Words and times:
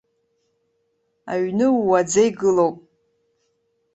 Аҩны 1.31 1.67
ууаӡа 1.77 2.21
игылоуп. 2.27 2.77